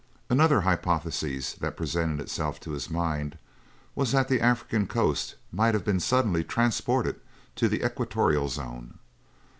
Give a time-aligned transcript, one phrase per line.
[0.31, 3.37] Another hypothesis that presented itself to his mind
[3.93, 7.17] was that the African coast might have been suddenly transported
[7.55, 8.97] to the equatorial zone.